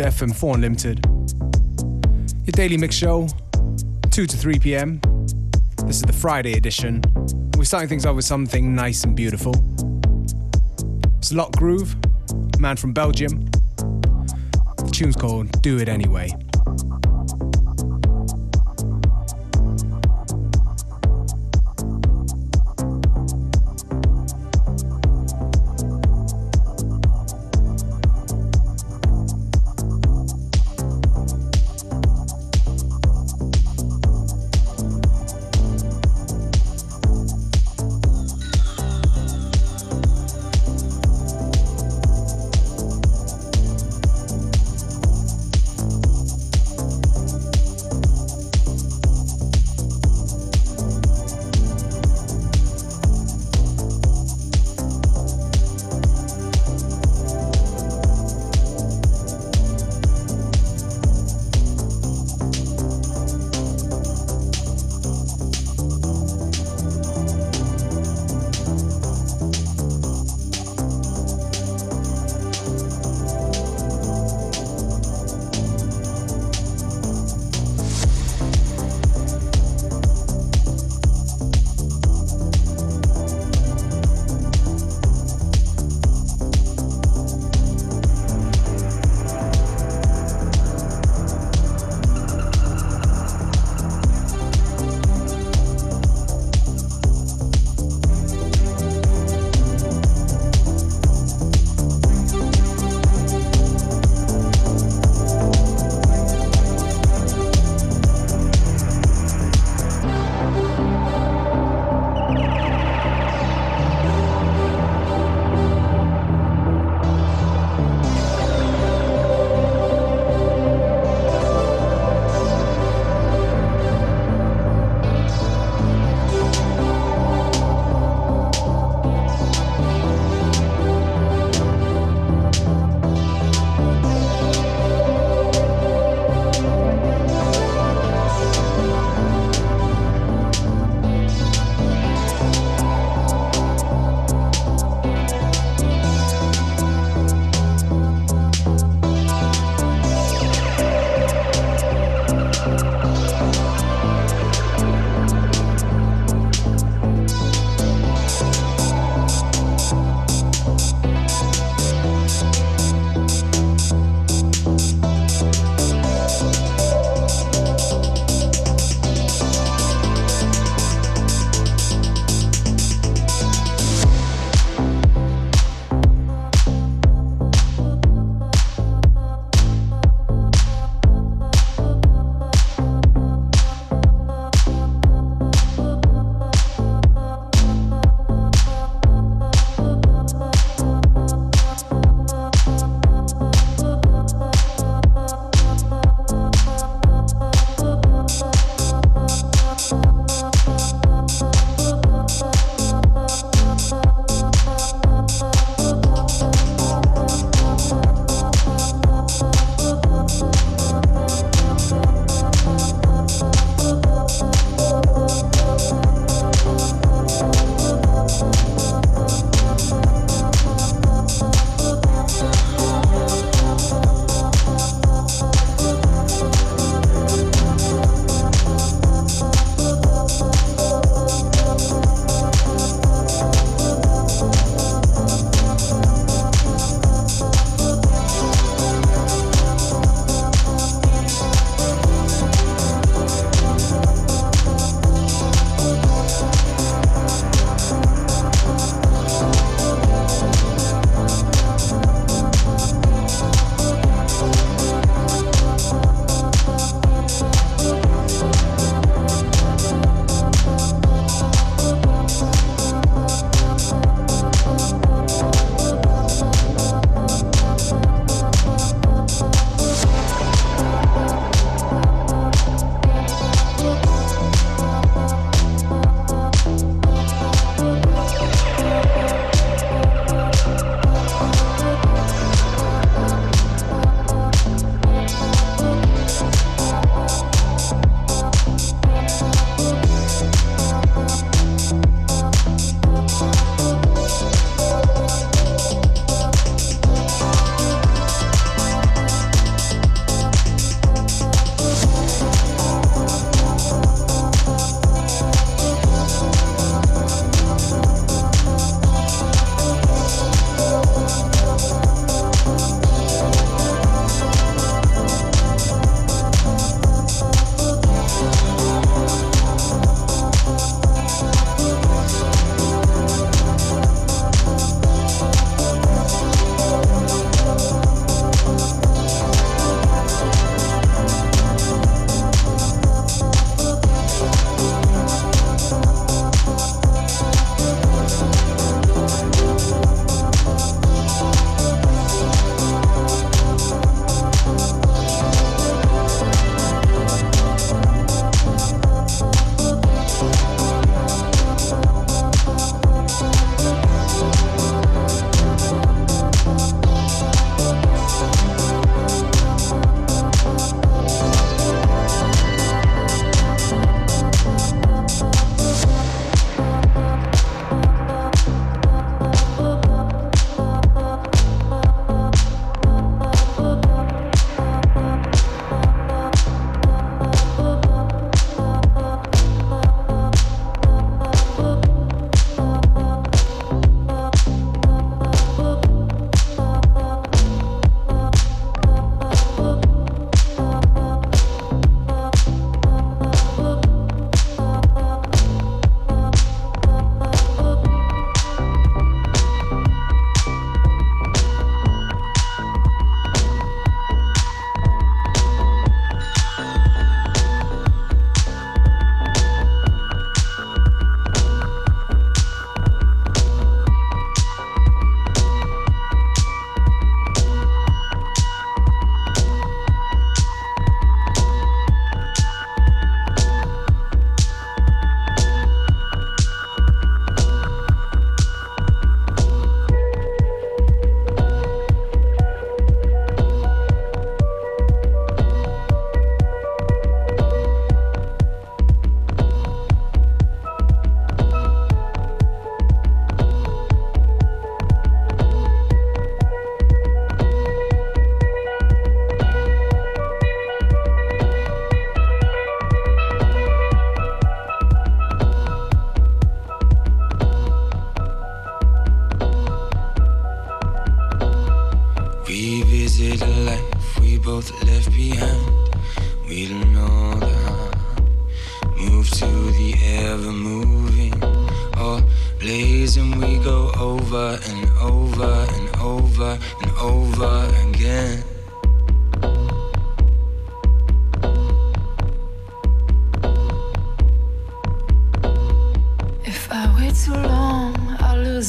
into 0.00 0.24
FM4 0.24 0.54
Unlimited. 0.54 1.04
Your 2.46 2.52
daily 2.52 2.76
mix 2.76 2.94
show, 2.94 3.28
2 4.10 4.26
to 4.26 4.36
3 4.36 4.58
p.m. 4.58 5.00
This 5.84 5.96
is 5.96 6.02
the 6.02 6.12
Friday 6.12 6.54
edition. 6.54 7.02
We're 7.56 7.64
starting 7.64 7.88
things 7.88 8.06
off 8.06 8.16
with 8.16 8.24
something 8.24 8.74
nice 8.74 9.04
and 9.04 9.14
beautiful. 9.14 9.54
It's 11.18 11.32
Lock 11.32 11.52
Groove, 11.56 11.96
man 12.58 12.76
from 12.76 12.92
Belgium. 12.92 13.44
The 14.76 14.90
tune's 14.92 15.16
called 15.16 15.60
Do 15.62 15.78
It 15.78 15.88
Anyway. 15.88 16.30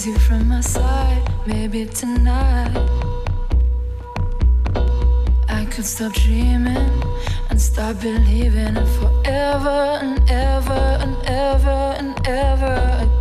lose 0.06 0.08
you 0.08 0.20
from 0.20 0.48
my 0.48 0.62
side, 0.62 1.22
maybe 1.46 1.86
tonight. 1.86 2.76
I 5.50 5.66
could 5.70 5.86
stop 5.86 6.14
dreaming 6.14 6.90
and 7.50 7.62
start 7.62 8.00
believing 8.00 8.78
it 8.78 8.88
forever 9.00 10.00
and 10.02 10.20
ever 10.30 10.82
and 11.04 11.16
ever 11.26 11.80
and 12.00 12.28
ever 12.28 12.76
again. 13.02 13.21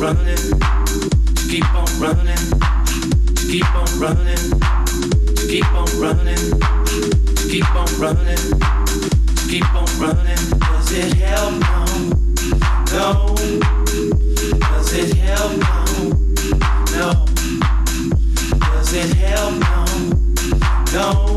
running, 0.00 0.58
keep 1.50 1.74
on 1.74 1.86
running, 2.00 2.36
keep 3.36 3.74
on 3.74 4.00
running, 4.00 4.60
keep 5.46 5.74
on 5.74 6.00
running, 6.00 6.60
keep 7.50 7.74
on 7.74 7.86
running, 8.00 8.38
keep 9.46 9.74
on 9.74 9.86
running. 10.00 10.58
Does 10.58 10.92
it 10.92 11.12
help? 11.12 11.60
No. 12.90 13.36
Does 14.58 14.92
it 14.94 15.12
help? 15.18 15.58
No. 16.96 17.26
Does 18.58 18.94
it 18.94 19.12
help? 19.18 19.54
No. 20.94 21.36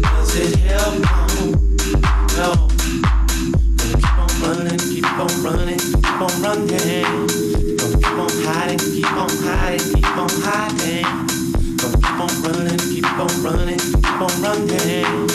Does 0.00 0.36
it 0.36 0.54
help? 0.60 0.94
No. 2.36 2.68
Keep 3.78 4.18
on 4.18 4.30
running, 4.42 4.78
keep 4.78 5.18
on 5.18 5.42
running, 5.42 5.78
keep 5.78 6.20
on 6.20 6.42
running 6.42 7.21
high 9.42 9.72
and 9.72 9.94
keep 9.94 10.16
on 10.16 10.30
hiding. 10.46 11.04
Gonna 11.78 11.98
keep 11.98 12.20
on 12.20 12.32
running, 12.42 12.78
keep 12.78 13.18
on 13.18 13.32
running, 13.42 13.78
keep 13.78 14.20
on 14.20 14.34
running. 14.42 15.26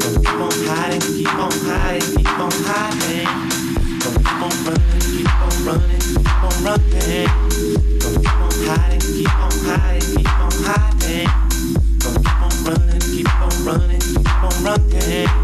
Gonna 0.00 0.20
keep 0.20 0.40
on 0.44 0.52
hiding, 0.68 1.00
keep 1.00 1.34
on 1.34 1.52
hiding, 1.64 2.16
keep 2.16 2.38
on 2.38 2.52
hiding. 2.68 3.30
Gonna 4.02 4.18
keep 4.18 4.42
on 4.44 4.54
running, 4.64 5.04
keep 5.12 5.32
on 5.44 5.54
running, 5.64 6.00
keep 6.00 6.44
on 6.44 6.54
running. 6.64 7.28
Gonna 8.00 8.20
keep 8.20 8.40
on 8.44 8.54
hiding, 8.68 9.00
keep 9.00 9.34
on 9.34 9.54
hiding, 9.64 10.08
keep 10.16 10.40
on 10.40 10.52
hiding. 10.64 11.28
Gonna 12.02 12.20
keep 12.20 12.42
on 12.42 12.54
running, 12.64 13.00
keep 13.00 13.30
on 13.40 13.54
running, 13.64 14.00
keep 14.00 14.44
on 14.44 14.54
running. 14.64 15.43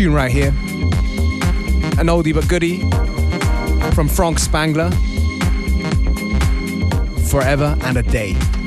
Tune 0.00 0.14
right 0.14 0.32
here, 0.32 0.48
an 1.98 2.06
oldie 2.06 2.32
but 2.32 2.48
goodie 2.48 2.78
from 3.94 4.08
Frank 4.08 4.38
Spangler, 4.38 4.90
Forever 7.28 7.76
and 7.82 7.98
a 7.98 8.02
Day. 8.02 8.59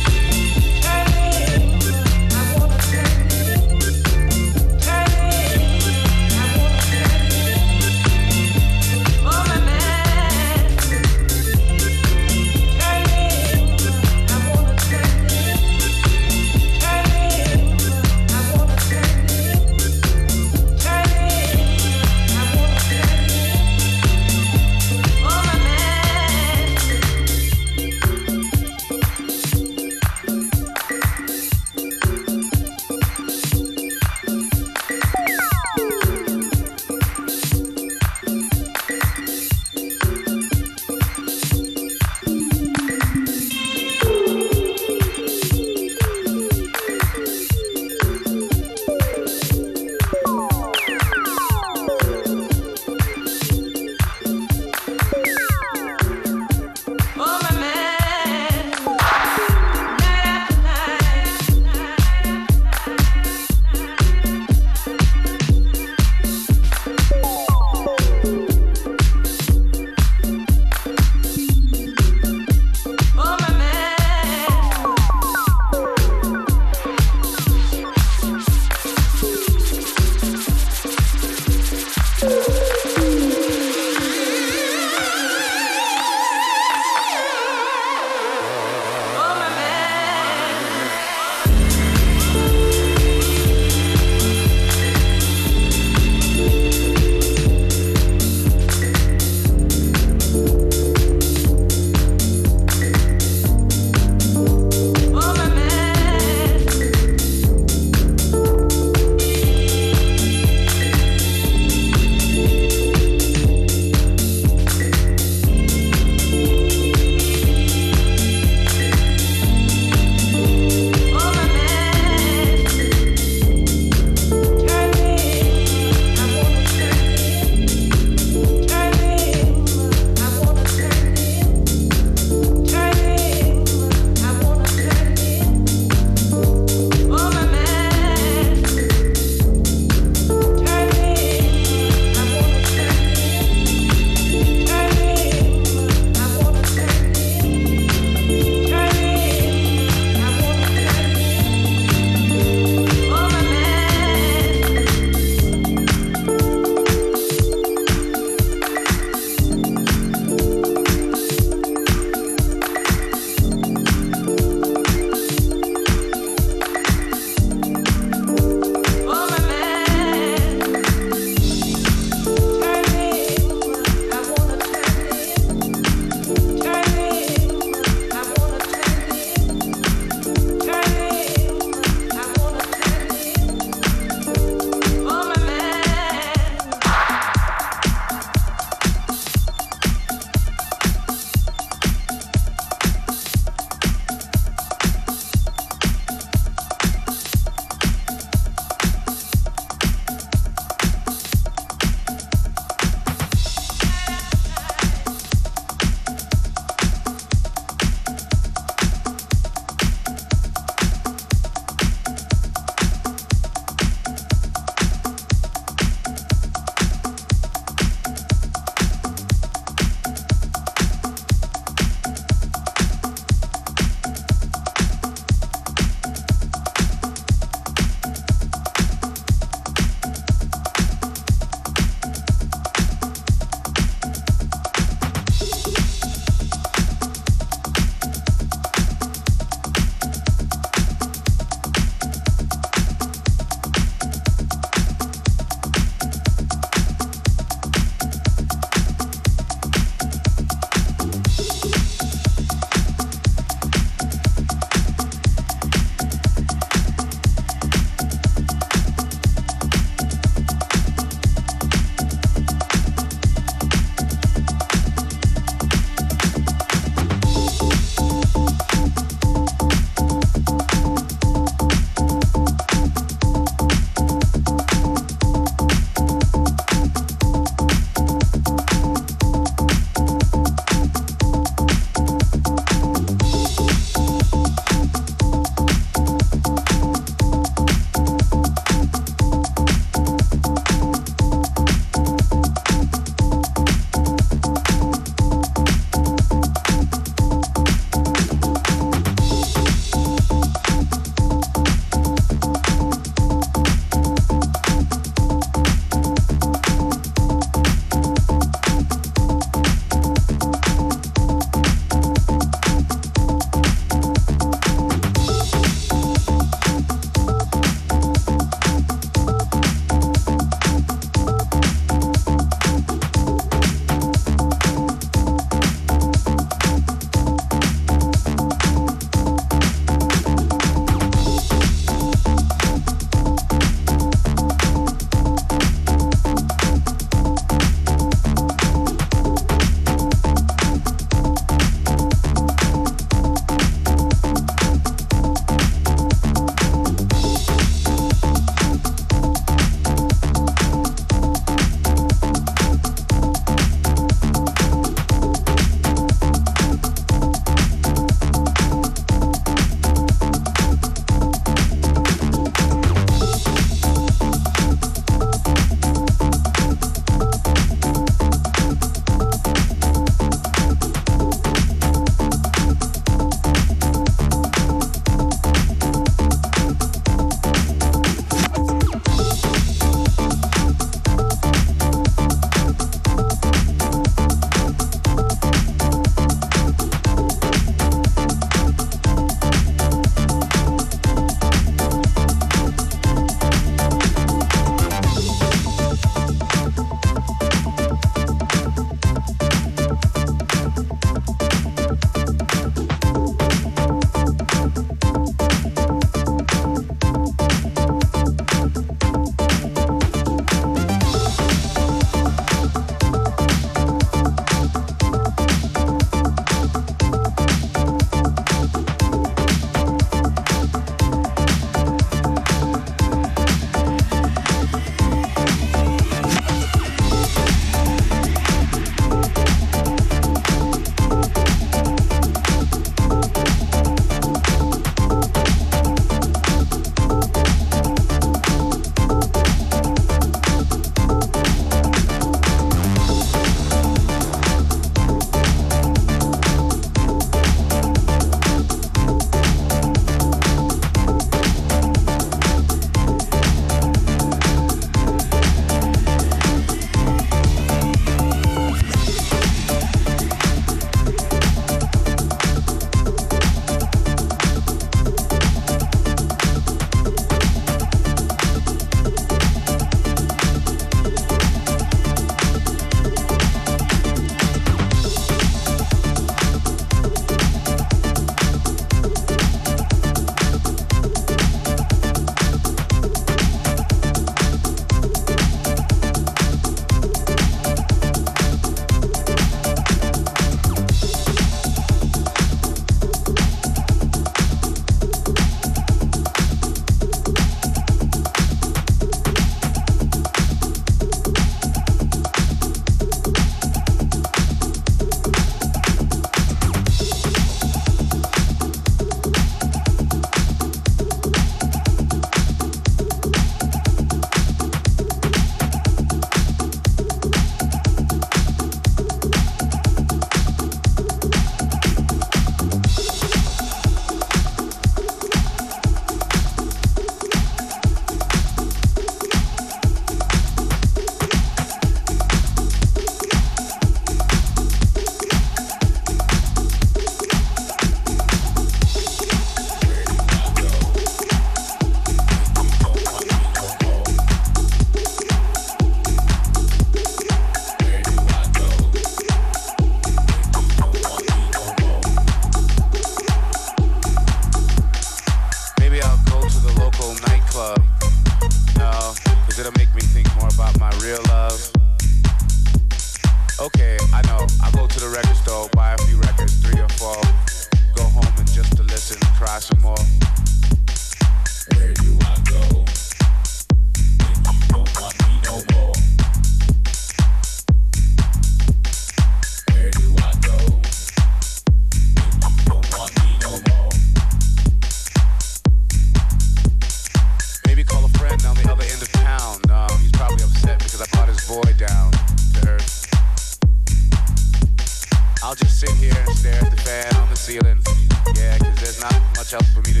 Up 599.53 599.65
for 599.65 599.81
me 599.81 599.91
to 599.91 600.00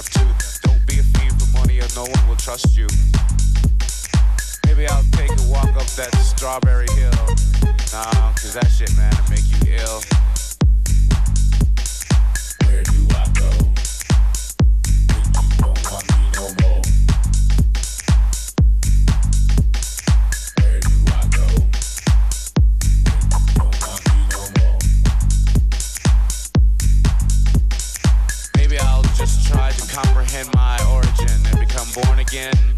of 0.00 0.08
truth. 0.08 0.60
Don't 0.62 0.86
be 0.86 0.98
a 0.98 1.02
fiend 1.02 1.40
for 1.40 1.58
money 1.58 1.78
or 1.78 1.88
no 1.94 2.02
one 2.02 2.28
will 2.28 2.36
trust 2.36 2.74
you. 2.76 2.86
Maybe 4.66 4.86
I'll 4.86 5.04
take 5.12 5.30
a 5.30 5.42
walk 5.48 5.68
up 5.76 5.86
that 6.00 6.14
strawberry 6.16 6.88
hill. 6.92 7.12
Nah, 7.92 8.32
cause 8.32 8.54
that 8.54 8.68
shit, 8.68 8.96
man, 8.96 9.12
will 9.12 9.30
make 9.30 9.44
you 9.52 9.76
ill. 9.76 10.00
Where 12.64 12.82
do 12.82 13.00
I 13.14 13.39
again. 32.30 32.69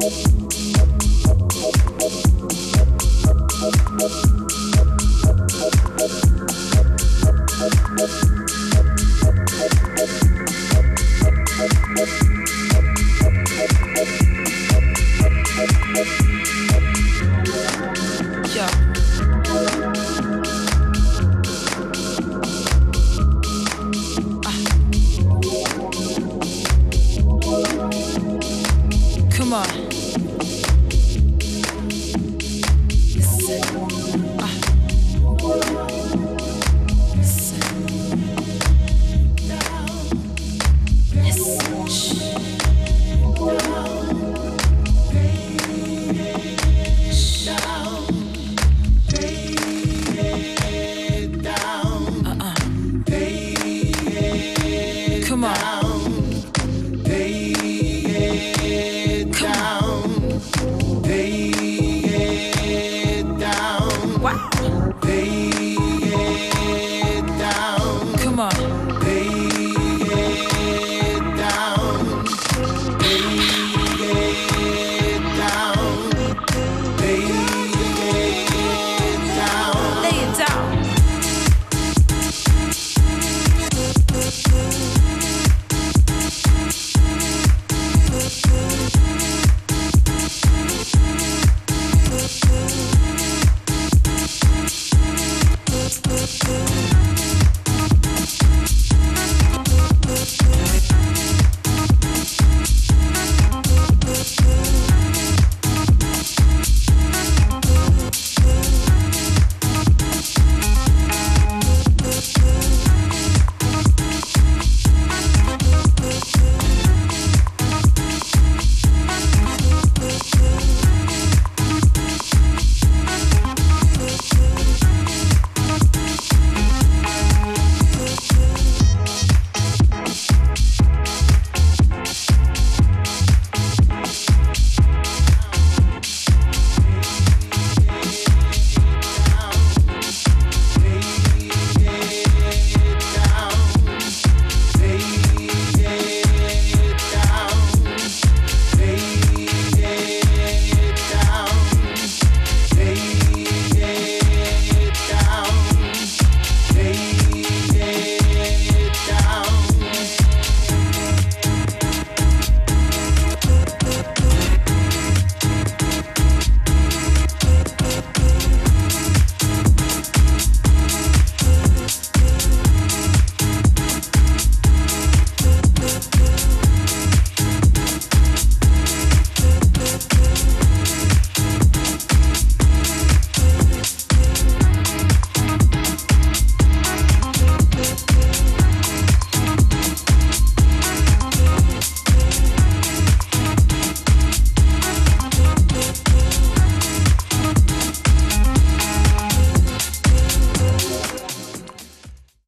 Bye. 0.00 0.63